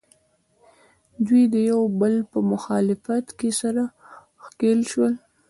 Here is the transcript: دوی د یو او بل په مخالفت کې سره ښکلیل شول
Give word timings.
دوی 1.27 1.43
د 1.53 1.55
یو 1.69 1.79
او 1.85 1.93
بل 2.01 2.15
په 2.31 2.39
مخالفت 2.51 3.25
کې 3.39 3.49
سره 3.61 3.83
ښکلیل 4.43 4.81
شول 4.91 5.13